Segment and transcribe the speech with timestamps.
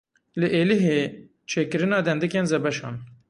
[0.39, 0.99] Li Êlihê
[1.51, 2.95] çêkirina dendikên zebeşan.